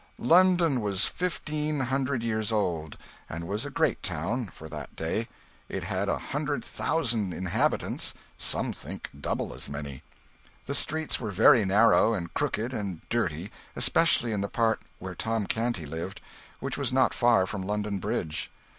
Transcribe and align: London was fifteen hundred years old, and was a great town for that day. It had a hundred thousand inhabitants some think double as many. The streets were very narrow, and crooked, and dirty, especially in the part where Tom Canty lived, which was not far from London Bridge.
London 0.17 0.79
was 0.81 1.05
fifteen 1.05 1.79
hundred 1.81 2.23
years 2.23 2.51
old, 2.51 2.97
and 3.29 3.45
was 3.47 3.67
a 3.67 3.69
great 3.69 4.01
town 4.01 4.47
for 4.47 4.67
that 4.67 4.95
day. 4.95 5.27
It 5.69 5.83
had 5.83 6.09
a 6.09 6.17
hundred 6.17 6.63
thousand 6.63 7.33
inhabitants 7.35 8.15
some 8.35 8.73
think 8.73 9.09
double 9.21 9.53
as 9.53 9.69
many. 9.69 10.01
The 10.65 10.73
streets 10.73 11.19
were 11.19 11.29
very 11.29 11.65
narrow, 11.65 12.15
and 12.15 12.33
crooked, 12.33 12.73
and 12.73 13.07
dirty, 13.09 13.51
especially 13.75 14.31
in 14.31 14.41
the 14.41 14.49
part 14.49 14.81
where 14.97 15.13
Tom 15.13 15.45
Canty 15.45 15.85
lived, 15.85 16.19
which 16.59 16.79
was 16.79 16.91
not 16.91 17.13
far 17.13 17.45
from 17.45 17.61
London 17.61 17.99
Bridge. 17.99 18.49